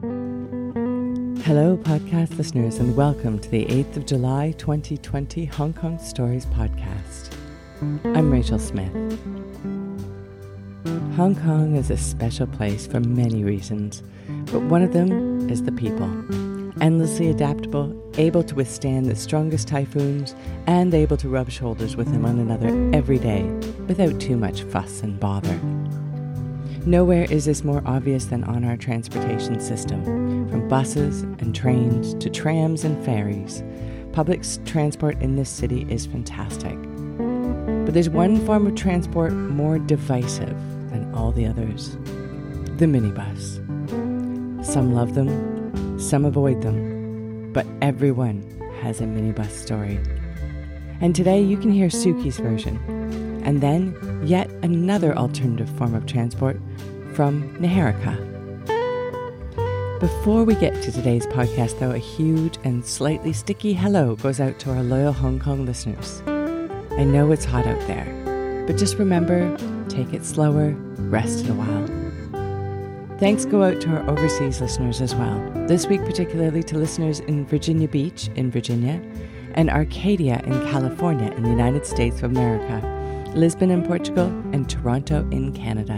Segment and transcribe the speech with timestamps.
[0.00, 7.36] Hello, podcast listeners, and welcome to the 8th of July 2020 Hong Kong Stories podcast.
[8.16, 8.92] I'm Rachel Smith.
[11.16, 14.02] Hong Kong is a special place for many reasons,
[14.46, 16.08] but one of them is the people.
[16.80, 20.34] Endlessly adaptable, able to withstand the strongest typhoons,
[20.66, 23.42] and able to rub shoulders with one another every day
[23.86, 25.60] without too much fuss and bother.
[26.86, 30.02] Nowhere is this more obvious than on our transportation system,
[30.48, 33.62] from buses and trains to trams and ferries.
[34.12, 36.76] Public transport in this city is fantastic.
[37.84, 40.56] But there's one form of transport more divisive
[40.90, 41.96] than all the others
[42.78, 43.58] the minibus.
[44.64, 48.42] Some love them, some avoid them, but everyone
[48.80, 50.00] has a minibus story.
[51.02, 52.78] And today you can hear Suki's version,
[53.44, 56.60] and then yet another alternative form of transport
[57.14, 58.28] from Niharika.
[60.00, 64.58] Before we get to today's podcast, though, a huge and slightly sticky hello goes out
[64.60, 66.22] to our loyal Hong Kong listeners.
[66.96, 69.56] I know it's hot out there, but just remember
[69.88, 71.86] take it slower, rest a while.
[73.18, 75.38] Thanks go out to our overseas listeners as well.
[75.66, 79.02] This week, particularly to listeners in Virginia Beach in Virginia
[79.54, 82.80] and Arcadia in California in the United States of America,
[83.34, 85.96] Lisbon in Portugal, and Toronto in Canada.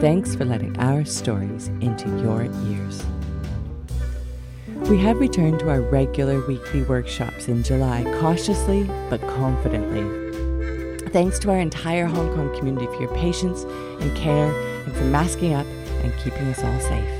[0.00, 3.04] Thanks for letting our stories into your ears.
[4.88, 10.22] We have returned to our regular weekly workshops in July, cautiously but confidently.
[11.10, 13.64] Thanks to our entire Hong Kong community for your patience
[14.02, 14.50] and care
[14.84, 17.10] and for masking up and keeping us all safe.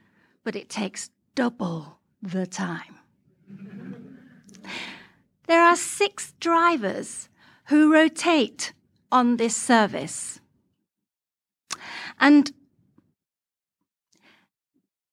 [0.45, 2.99] but it takes double the time.
[5.47, 7.27] There are six drivers
[7.65, 8.71] who rotate
[9.11, 10.39] on this service.
[12.19, 12.51] And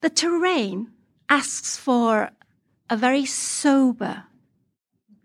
[0.00, 0.92] the terrain
[1.28, 2.31] asks for
[2.91, 4.25] a very sober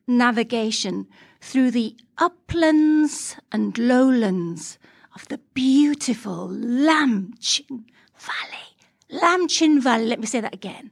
[0.07, 1.07] navigation
[1.41, 4.77] through the uplands and lowlands
[5.15, 7.85] of the beautiful Lam Tsuen
[8.17, 8.69] Valley.
[9.09, 10.91] Lam Tsuen Valley, let me say that again.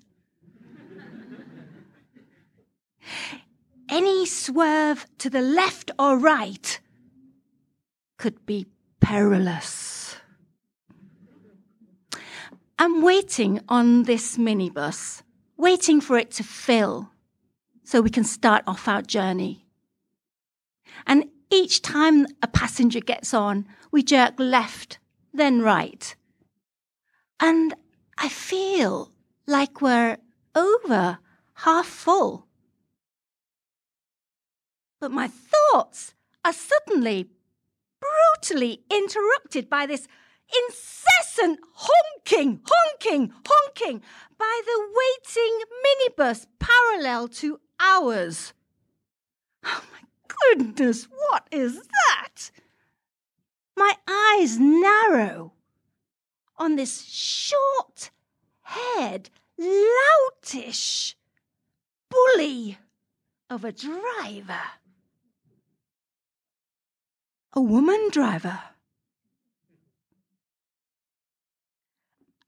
[3.89, 6.79] Any swerve to the left or right
[8.17, 8.67] could be
[8.99, 9.86] perilous.
[12.79, 15.23] I'm waiting on this minibus,
[15.57, 17.09] waiting for it to fill
[17.83, 19.65] so we can start off our journey.
[21.07, 24.99] And each time a passenger gets on, we jerk left,
[25.33, 26.15] then right.
[27.39, 27.73] And
[28.17, 29.11] I feel
[29.47, 30.17] like we're
[30.53, 31.19] over
[31.55, 32.47] half full.
[34.99, 36.13] But my thoughts
[36.43, 37.29] are suddenly
[37.99, 40.07] brutally interrupted by this
[40.63, 44.01] incessant honking, honking, honking
[44.37, 48.53] by the waiting minibus parallel to ours.
[49.63, 52.51] Oh my goodness, what is that?
[53.75, 55.53] My eyes narrow
[56.57, 58.11] on this short
[58.61, 59.29] haired,
[59.59, 61.15] loutish
[62.09, 62.77] bully
[63.49, 64.61] of a driver
[67.57, 68.59] a woman driver.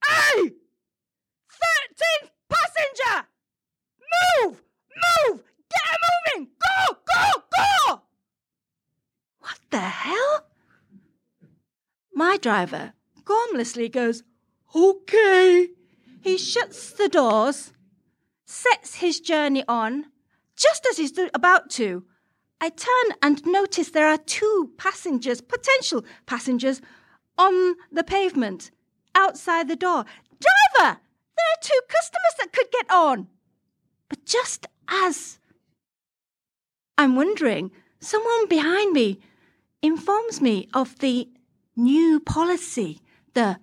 [0.10, 0.54] Hey!
[1.62, 3.28] Thirteenth passenger!
[4.14, 4.62] Move!
[5.06, 5.44] Move!
[5.70, 6.50] Get moving!
[6.60, 6.98] Go!
[7.14, 7.44] Go!
[7.58, 8.02] Go!
[9.40, 10.46] What the hell?
[12.14, 14.24] My driver gormlessly goes,
[14.76, 15.70] Okay.
[16.22, 17.72] He shuts the doors,
[18.46, 20.06] sets his journey on,
[20.56, 22.04] just as he's about to,
[22.62, 26.82] I turn and notice there are two passengers, potential passengers,
[27.38, 28.72] on the pavement
[29.16, 30.06] outside the door,
[30.40, 31.00] driver,
[31.38, 33.28] there are two customers that could get on.
[34.10, 35.40] But just as
[36.98, 39.20] I'm wondering, someone behind me
[39.82, 41.30] informs me of the
[41.76, 43.00] new policy,
[43.34, 43.60] the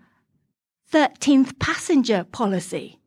[0.90, 2.98] 13th passenger policy.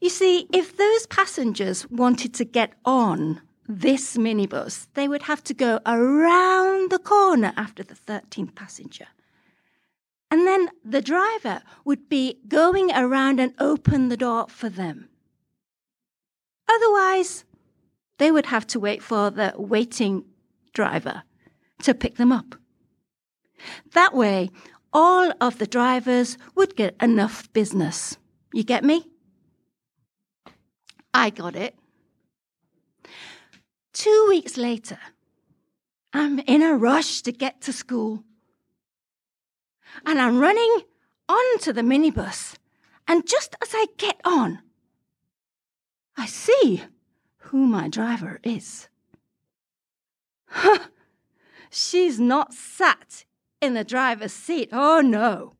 [0.00, 5.54] You see, if those passengers wanted to get on this minibus, they would have to
[5.54, 9.06] go around the corner after the 13th passenger.
[10.32, 15.10] And then the driver would be going around and open the door for them.
[16.66, 17.44] Otherwise,
[18.16, 20.24] they would have to wait for the waiting
[20.72, 21.24] driver
[21.82, 22.54] to pick them up.
[23.92, 24.48] That way,
[24.90, 28.16] all of the drivers would get enough business.
[28.54, 29.10] You get me?
[31.12, 31.76] I got it.
[33.92, 34.98] Two weeks later,
[36.14, 38.24] I'm in a rush to get to school.
[40.04, 40.82] And I'm running
[41.28, 42.56] onto the minibus.
[43.06, 44.60] And just as I get on,
[46.16, 46.82] I see
[47.36, 48.88] who my driver is.
[51.70, 53.24] She's not sat
[53.60, 54.68] in the driver's seat.
[54.72, 55.56] Oh no.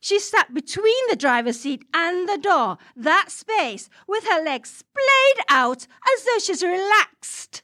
[0.00, 5.46] She sat between the driver's seat and the door, that space, with her legs splayed
[5.48, 7.62] out as though she's relaxed,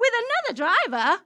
[0.00, 1.22] with another driver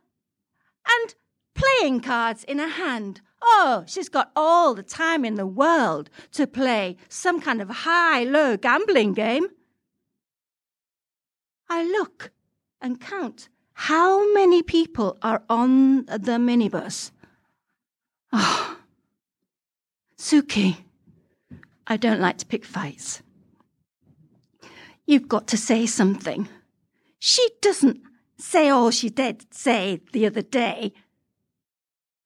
[0.89, 1.15] and
[1.55, 3.21] playing cards in her hand.
[3.43, 8.25] Oh, she's got all the time in the world to play some kind of high
[8.25, 9.47] low gambling game.
[11.69, 12.31] I look
[12.81, 17.11] and count how many people are on the minibus.
[18.33, 18.79] Oh,
[20.19, 20.79] Suki,
[21.87, 23.23] I don't like to pick fights.
[25.07, 26.49] You've got to say something.
[27.19, 28.01] She doesn't
[28.39, 30.93] say all she did say the other day.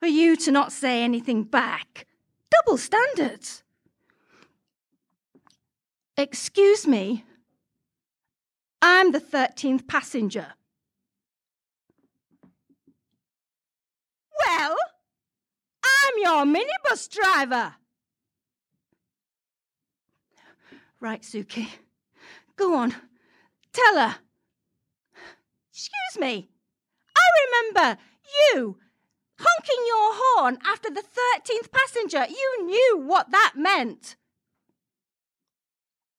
[0.00, 2.06] For you to not say anything back.
[2.50, 3.62] Double standards.
[6.16, 7.24] Excuse me.
[8.80, 10.54] I'm the 13th passenger.
[14.46, 14.76] Well,
[15.84, 17.74] I'm your minibus driver.
[20.98, 21.68] Right, Suki.
[22.56, 22.94] Go on.
[23.72, 24.16] Tell her.
[25.70, 26.48] Excuse me.
[27.16, 28.00] I remember
[28.54, 28.78] you
[29.40, 32.26] honking your horn after the 13th passenger.
[32.28, 34.16] You knew what that meant.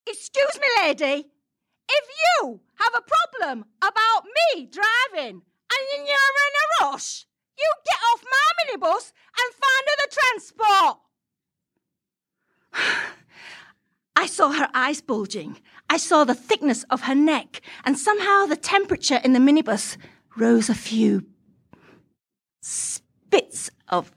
[0.07, 1.27] Excuse me, lady.
[1.89, 2.05] If
[2.41, 7.25] you have a problem about me driving and you're in a rush,
[7.57, 10.97] you get off my minibus and find other transport.
[14.15, 15.59] I saw her eyes bulging.
[15.89, 19.97] I saw the thickness of her neck, and somehow the temperature in the minibus
[20.37, 21.25] rose a few
[23.31, 24.11] spits of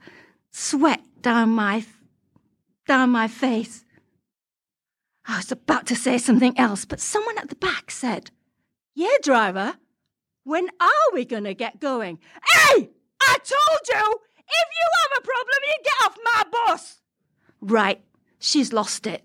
[0.51, 1.85] sweat down my
[2.87, 3.85] down my face.
[5.27, 8.31] I was about to say something else, but someone at the back said,
[8.95, 9.75] Yeah, driver,
[10.43, 12.19] when are we going to get going?
[12.45, 12.91] Hey!
[13.23, 14.19] I told you!
[14.37, 17.01] If you have a problem, you get off my bus!
[17.61, 18.03] Right,
[18.39, 19.25] she's lost it.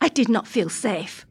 [0.00, 1.26] I did not feel safe.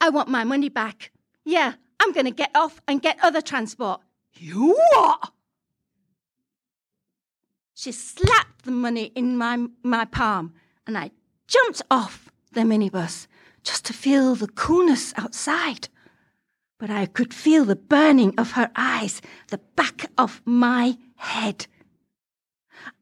[0.00, 1.12] I want my money back.
[1.44, 4.00] Yeah, I'm going to get off and get other transport.
[4.38, 5.32] You what?
[7.74, 10.54] She slapped the money in my, my palm,
[10.86, 11.10] and I
[11.46, 13.26] jumped off the minibus
[13.62, 15.88] just to feel the coolness outside.
[16.78, 21.66] But I could feel the burning of her eyes, the back of my head.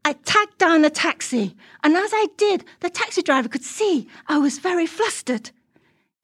[0.04, 4.38] I tagged down a taxi, and as I did, the taxi driver could see I
[4.38, 5.50] was very flustered.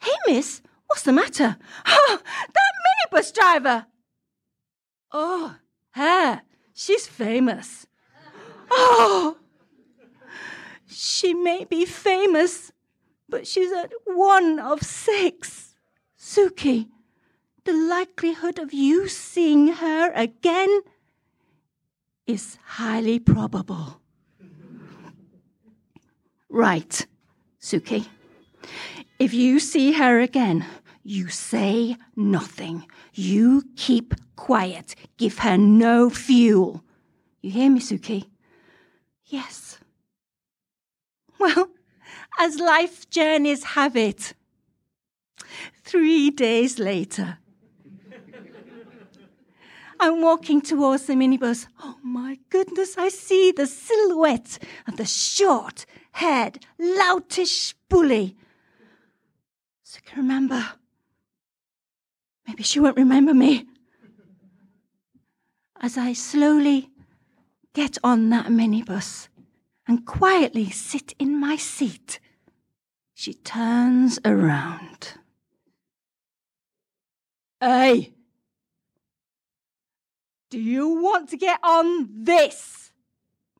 [0.00, 1.56] Hey, miss, what's the matter?
[1.86, 3.86] Oh, that minibus driver!
[5.12, 5.56] Oh,
[5.92, 7.86] her, she's famous.
[8.70, 9.36] Oh,
[10.86, 12.72] she may be famous,
[13.28, 15.74] but she's at one of six.
[16.18, 16.88] Suki,
[17.64, 20.80] the likelihood of you seeing her again
[22.26, 24.00] is highly probable.
[26.48, 27.06] Right,
[27.60, 28.06] Suki.
[29.18, 30.64] If you see her again,
[31.02, 32.86] you say nothing.
[33.14, 34.94] You keep quiet.
[35.16, 36.84] Give her no fuel.
[37.40, 38.26] You hear me, Suki?
[39.26, 39.78] Yes.
[41.38, 41.70] Well,
[42.38, 44.34] as life journeys have it,
[45.82, 47.38] three days later,
[49.98, 51.66] I'm walking towards the minibus.
[51.82, 58.36] Oh my goodness, I see the silhouette of the short haired, loutish bully.
[59.82, 60.66] So I can remember.
[62.50, 63.64] Maybe she won't remember me.
[65.80, 66.90] As I slowly
[67.74, 69.28] get on that minibus
[69.86, 72.18] and quietly sit in my seat.
[73.14, 75.14] She turns around.
[77.60, 78.14] Hey!
[80.50, 82.90] Do you want to get on this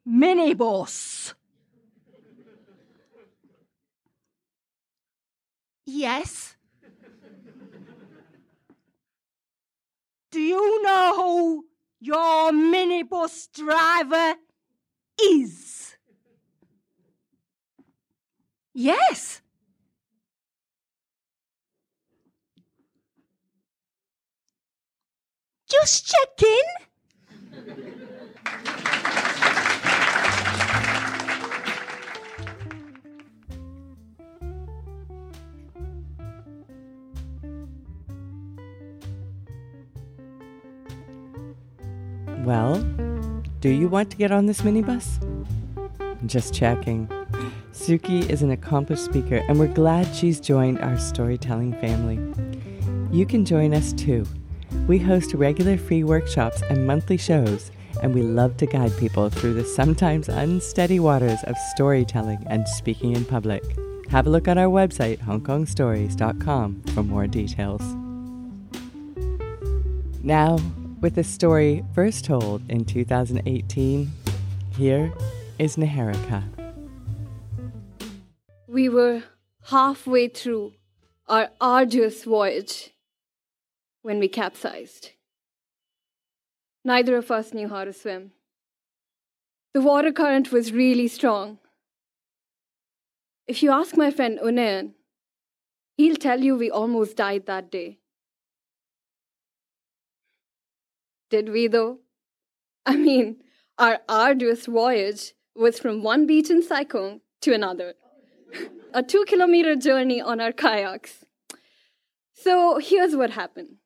[0.04, 1.35] minibus?
[5.87, 6.56] Yes.
[10.30, 11.66] Do you know who
[12.00, 14.37] your minibus driver
[15.20, 15.96] is?
[18.72, 19.40] Yes.
[25.68, 28.06] Just checking.
[42.50, 42.83] Well,
[43.61, 45.21] do you want to get on this minibus?
[46.26, 47.07] Just checking.
[47.73, 52.19] Suki is an accomplished speaker, and we're glad she's joined our storytelling family.
[53.16, 54.26] You can join us too.
[54.88, 57.71] We host regular free workshops and monthly shows,
[58.02, 63.14] and we love to guide people through the sometimes unsteady waters of storytelling and speaking
[63.14, 63.62] in public.
[64.09, 67.83] Have a look on our website, hongkongstories.com, for more details.
[70.25, 70.59] Now,
[71.00, 74.11] with a story first told in 2018,
[74.76, 75.12] here
[75.59, 76.45] is Niharika.
[78.69, 79.23] We were
[79.64, 80.75] halfway through
[81.26, 82.90] our arduous voyage
[84.02, 85.11] when we capsized.
[86.85, 88.33] Neither of us knew how to swim.
[89.73, 91.59] The water current was really strong.
[93.47, 94.92] If you ask my friend Unayan,
[95.97, 98.00] he'll tell you we almost died that day.
[101.30, 102.00] Did we, though?
[102.84, 103.37] I mean,
[103.78, 107.94] our arduous voyage was from one beach in Sai Kung to another,
[108.94, 111.25] a two kilometer journey on our kayaks.
[112.34, 113.76] So here's what happened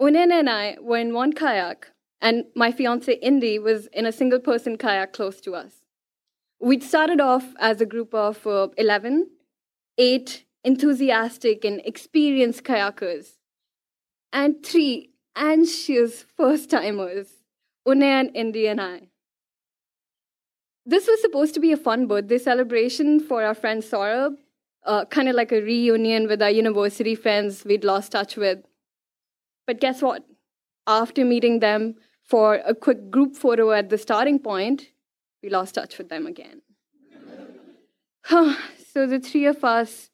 [0.00, 1.88] Unen and I were in one kayak,
[2.20, 5.82] and my fiance Indy was in a single person kayak close to us.
[6.60, 9.28] We'd started off as a group of uh, 11,
[9.98, 13.36] eight enthusiastic and experienced kayakers,
[14.32, 17.28] and three anxious first timers,
[17.86, 19.08] Unayan, Indy, and I.
[20.84, 24.36] This was supposed to be a fun birthday celebration for our friend Saurabh,
[24.84, 28.58] uh, kind of like a reunion with our university friends we'd lost touch with.
[29.66, 30.24] But guess what?
[30.86, 34.90] After meeting them for a quick group photo at the starting point,
[35.42, 36.62] we lost touch with them again.
[38.24, 40.10] so the three of us,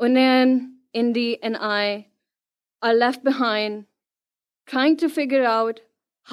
[0.00, 2.06] Unayan, Indy, and I,
[2.82, 3.87] are left behind
[4.68, 5.80] trying to figure out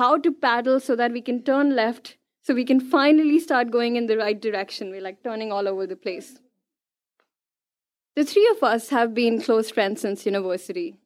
[0.02, 3.96] how to paddle so that we can turn left so we can finally start going
[3.96, 4.92] in the right direction.
[4.92, 6.38] We're like turning all over the place.
[8.16, 11.00] The three of us have been close friends since university.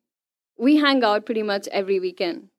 [0.57, 2.49] We hang out pretty much every weekend.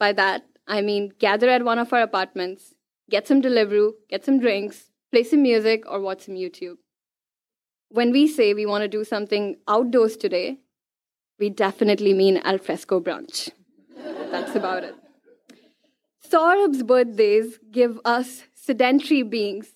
[0.00, 2.74] By that, I mean gather at one of our apartments,
[3.08, 6.78] get some Deliveroo, get some drinks, play some music, or watch some YouTube.
[7.90, 10.58] When we say we want to do something outdoors today,
[11.38, 13.50] we definitely mean alfresco brunch.
[14.30, 14.94] That's about it.
[16.28, 19.74] Saurabh's birthdays give us sedentary beings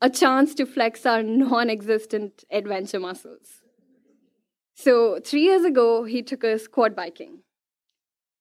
[0.00, 3.62] a chance to flex our non existent adventure muscles.
[4.74, 7.42] So, three years ago, he took us quad biking.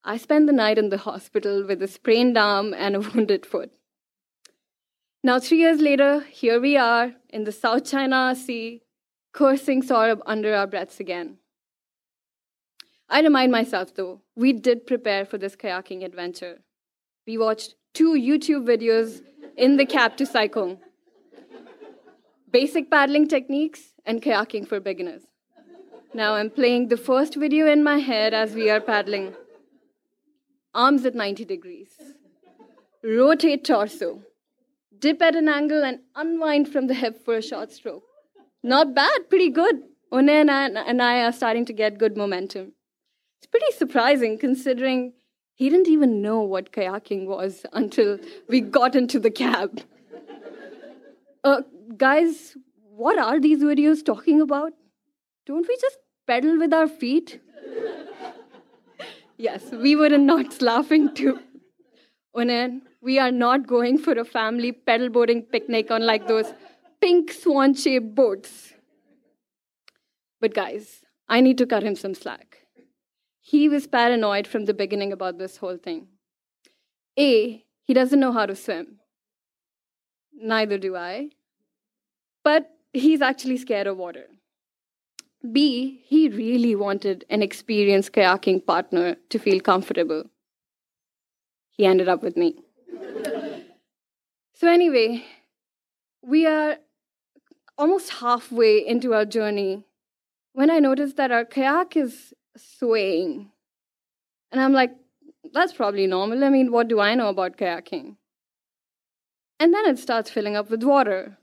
[0.03, 3.71] I spent the night in the hospital with a sprained arm and a wounded foot.
[5.23, 8.81] Now, three years later, here we are in the South China Sea,
[9.33, 11.37] cursing Saurabh under our breaths again.
[13.11, 16.61] I remind myself, though, we did prepare for this kayaking adventure.
[17.27, 19.21] We watched two YouTube videos
[19.57, 20.79] in the cab to Sai Kung
[22.51, 25.21] basic paddling techniques and kayaking for beginners.
[26.13, 29.33] Now I'm playing the first video in my head as we are paddling.
[30.73, 31.89] Arms at 90 degrees.
[33.03, 34.23] Rotate torso.
[34.99, 38.03] Dip at an angle and unwind from the hip for a short stroke.
[38.61, 39.83] Not bad, pretty good.
[40.09, 42.73] One and I are starting to get good momentum.
[43.41, 45.13] It's pretty surprising considering
[45.55, 49.81] he didn't even know what kayaking was until we got into the cab.
[51.43, 51.61] Uh,
[51.97, 52.55] guys,
[52.95, 54.73] what are these videos talking about?
[55.47, 57.41] Don't we just pedal with our feet?
[59.37, 61.39] yes, we were knots laughing too.
[62.35, 66.53] Unen, we are not going for a family pedal boarding picnic on like those
[67.01, 68.73] pink swan shaped boats.
[70.39, 72.60] But guys, I need to cut him some slack.
[73.51, 76.07] He was paranoid from the beginning about this whole thing.
[77.19, 78.99] A, he doesn't know how to swim.
[80.33, 81.31] Neither do I.
[82.45, 84.27] But he's actually scared of water.
[85.51, 90.23] B, he really wanted an experienced kayaking partner to feel comfortable.
[91.71, 92.55] He ended up with me.
[94.53, 95.25] so, anyway,
[96.21, 96.77] we are
[97.77, 99.83] almost halfway into our journey
[100.53, 103.51] when I noticed that our kayak is swaying.
[104.51, 104.91] And I'm like,
[105.53, 106.43] that's probably normal.
[106.43, 108.15] I mean, what do I know about kayaking?
[109.59, 111.37] And then it starts filling up with water.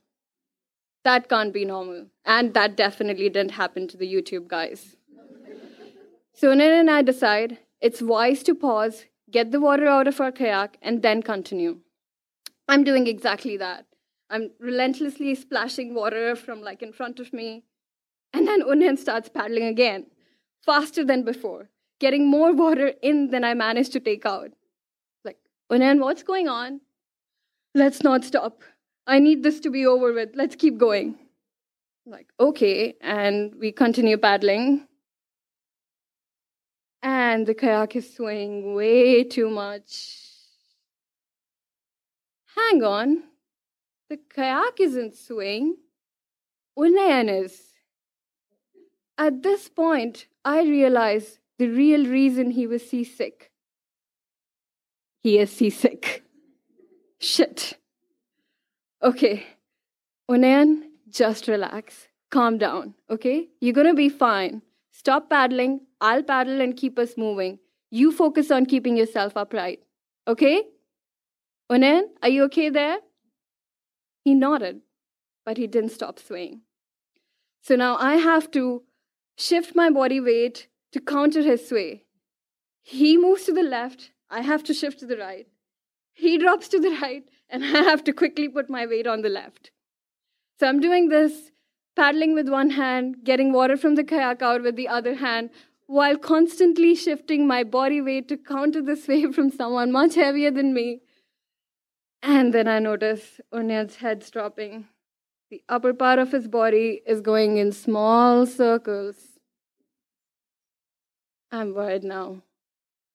[1.04, 2.06] That can't be normal.
[2.24, 4.96] And that definitely didn't happen to the YouTube guys.
[6.34, 10.32] So Unayan and I decide it's wise to pause, get the water out of our
[10.32, 11.78] kayak, and then continue.
[12.68, 13.86] I'm doing exactly that.
[14.30, 17.64] I'm relentlessly splashing water from like in front of me.
[18.32, 20.06] And then Unayan starts paddling again,
[20.64, 24.50] faster than before, getting more water in than I managed to take out.
[25.24, 25.38] Like,
[25.70, 26.80] Unayan, what's going on?
[27.74, 28.62] Let's not stop.
[29.06, 30.30] I need this to be over with.
[30.34, 31.18] Let's keep going.
[32.04, 32.94] Like, okay.
[33.00, 34.86] And we continue paddling.
[37.02, 40.24] And the kayak is swaying way too much.
[42.56, 43.22] Hang on.
[44.10, 45.76] The kayak isn't swaying.
[46.78, 47.72] Unayan is.
[49.18, 53.50] At this point, I realize the real reason he was seasick.
[55.20, 56.22] He is seasick.
[57.18, 57.76] Shit.
[59.02, 59.44] Okay,
[60.30, 62.08] Unayan, just relax.
[62.30, 63.48] Calm down, okay?
[63.60, 64.62] You're gonna be fine.
[64.92, 65.80] Stop paddling.
[66.00, 67.58] I'll paddle and keep us moving.
[67.90, 69.80] You focus on keeping yourself upright,
[70.28, 70.62] okay?
[71.72, 72.98] Unayan, are you okay there?
[74.24, 74.80] He nodded,
[75.44, 76.60] but he didn't stop swaying.
[77.62, 78.82] So now I have to
[79.38, 82.04] shift my body weight to counter his sway.
[82.82, 85.46] He moves to the left, I have to shift to the right.
[86.12, 89.28] He drops to the right, and I have to quickly put my weight on the
[89.28, 89.70] left.
[90.58, 91.52] So I'm doing this,
[91.94, 95.50] paddling with one hand, getting water from the kayak out with the other hand,
[95.86, 100.74] while constantly shifting my body weight to counter this wave from someone much heavier than
[100.74, 101.00] me.
[102.22, 104.88] And then I notice Unayan's head's dropping.
[105.50, 109.16] The upper part of his body is going in small circles.
[111.50, 112.42] I'm worried now.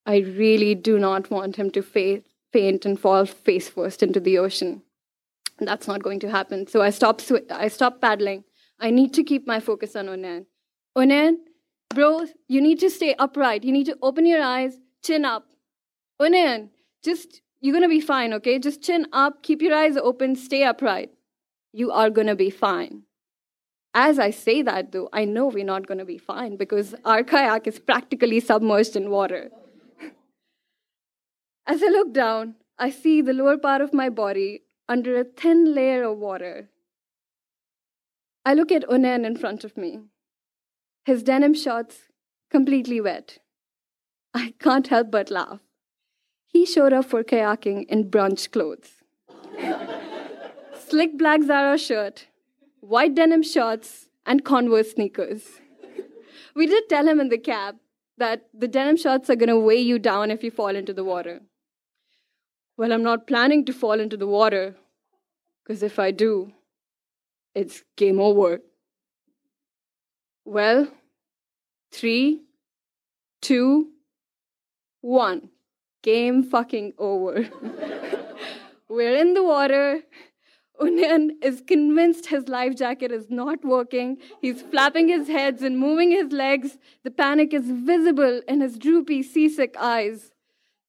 [0.05, 4.37] I really do not want him to face faint and fall face first into the
[4.37, 4.83] ocean.
[5.59, 6.67] That's not going to happen.
[6.67, 8.43] So I stop, sw- I stop paddling.
[8.79, 10.45] I need to keep my focus on Onan.
[10.95, 11.39] Onan,
[11.89, 13.63] bro, you need to stay upright.
[13.63, 15.47] You need to open your eyes, chin up.
[16.19, 16.69] Onan,
[17.03, 18.59] just, you're to be fine, okay?
[18.59, 21.11] Just chin up, keep your eyes open, stay upright.
[21.73, 23.03] You are going to be fine.
[23.95, 27.23] As I say that, though, I know we're not going to be fine because our
[27.23, 29.49] kayak is practically submerged in water.
[31.67, 35.73] As I look down, I see the lower part of my body under a thin
[35.73, 36.69] layer of water.
[38.45, 39.99] I look at Unayan in front of me,
[41.05, 42.09] his denim shorts
[42.49, 43.39] completely wet.
[44.33, 45.59] I can't help but laugh.
[46.47, 49.03] He showed up for kayaking in brunch clothes.
[50.93, 52.27] Slick black Zara shirt,
[52.79, 55.59] white denim shorts, and Converse sneakers.
[56.53, 57.77] We did tell him in the cab
[58.19, 61.03] that the denim shorts are going to weigh you down if you fall into the
[61.03, 61.41] water.
[62.77, 64.75] Well, I'm not planning to fall into the water,
[65.63, 66.53] because if I do,
[67.55, 68.61] it's game over.
[70.45, 70.89] Well,
[71.91, 72.43] three,
[73.41, 73.87] two,
[75.01, 75.49] one.
[76.03, 77.49] Game fucking over.
[78.89, 80.03] We're in the water.
[80.83, 84.17] Unayan is convinced his life jacket is not working.
[84.41, 86.77] He's flapping his heads and moving his legs.
[87.03, 90.31] The panic is visible in his droopy, seasick eyes.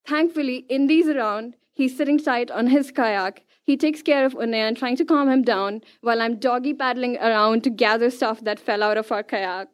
[0.07, 3.42] Thankfully, Indy's around He's sitting tight on his kayak.
[3.64, 7.64] He takes care of Unayan, trying to calm him down, while I'm doggy paddling around
[7.64, 9.68] to gather stuff that fell out of our kayak.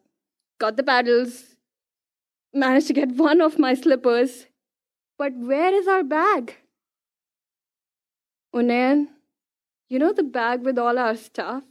[0.59, 1.55] Got the paddles,
[2.53, 4.47] managed to get one of my slippers.
[5.19, 6.55] But where is our bag?
[8.55, 9.07] Unayan,
[9.91, 11.63] you know the bag with all our stuff?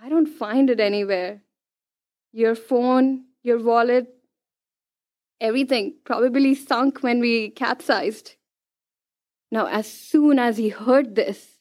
[0.00, 1.40] I don't find it anywhere.
[2.32, 4.14] Your phone, your wallet,
[5.40, 8.36] everything probably sunk when we capsized.
[9.50, 11.58] Now, as soon as he heard this,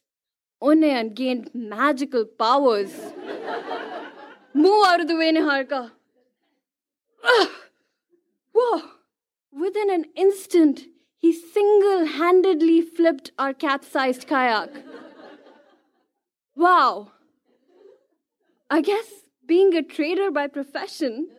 [0.61, 2.93] Onayan gained magical powers.
[4.53, 5.91] Move out of the way, Niharika.
[7.23, 7.49] Ugh.
[8.53, 8.81] Whoa!
[9.51, 10.81] Within an instant,
[11.17, 14.69] he single handedly flipped our capsized kayak.
[16.55, 17.11] Wow!
[18.69, 19.07] I guess
[19.45, 21.29] being a trader by profession,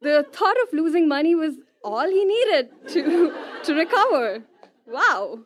[0.00, 3.32] the thought of losing money was all he needed to,
[3.64, 4.42] to recover.
[4.86, 5.40] Wow!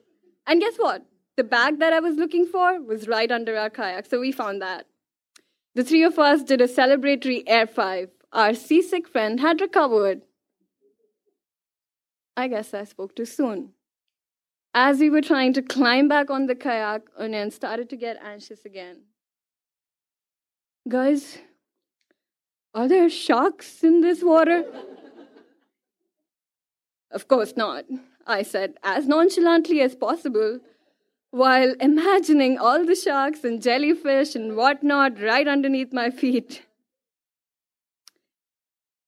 [0.46, 1.04] And guess what?
[1.36, 4.60] The bag that I was looking for was right under our kayak, so we found
[4.62, 4.86] that.
[5.74, 8.10] The three of us did a celebratory air five.
[8.32, 10.22] Our seasick friend had recovered.
[12.36, 13.70] I guess I spoke too soon.
[14.80, 18.64] As we were trying to climb back on the kayak, Unen started to get anxious
[18.64, 18.98] again.
[20.88, 21.38] Guys,
[22.74, 24.64] are there sharks in this water?
[27.10, 27.86] of course not,
[28.24, 30.60] I said, as nonchalantly as possible,
[31.32, 36.62] while imagining all the sharks and jellyfish and whatnot right underneath my feet.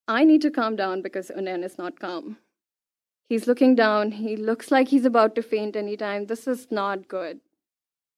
[0.09, 2.39] I need to calm down because Unen is not calm.
[3.31, 4.11] He's looking down.
[4.11, 6.27] He looks like he's about to faint anytime.
[6.27, 7.39] This is not good.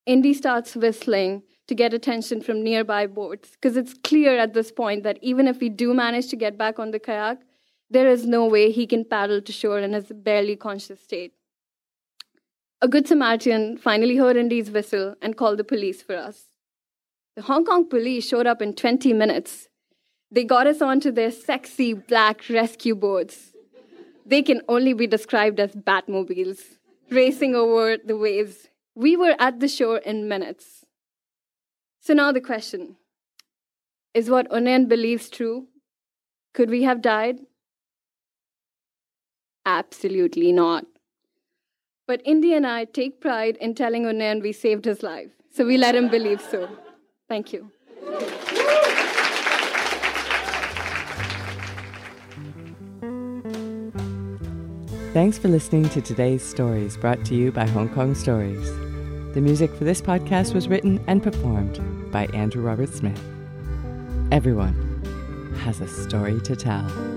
[0.07, 5.03] Indy starts whistling to get attention from nearby boats because it's clear at this point
[5.03, 7.43] that even if we do manage to get back on the kayak,
[7.91, 11.35] there is no way he can paddle to shore in his barely conscious state.
[12.81, 16.45] A good Samaritan finally heard Indy's whistle and called the police for us.
[17.37, 19.69] The Hong Kong police showed up in 20 minutes.
[20.31, 23.52] They got us onto their sexy black rescue boats.
[24.25, 26.79] They can only be described as Batmobiles,
[27.11, 28.69] racing over the waves.
[28.95, 30.87] We were at the shore in minutes.
[32.01, 32.97] So now the question
[34.15, 35.69] is what Unen believes true?
[36.53, 37.39] Could we have died?
[39.65, 40.87] Absolutely not.
[42.07, 45.79] But Indy and I take pride in telling Unen we saved his life, so we
[45.79, 46.69] let him believe so.
[47.29, 47.71] Thank you.
[55.13, 58.67] Thanks for listening to today's stories brought to you by Hong Kong Stories.
[59.35, 63.23] The music for this podcast was written and performed by Andrew Robert Smith.
[64.31, 64.73] Everyone
[65.65, 67.12] has a story to tell.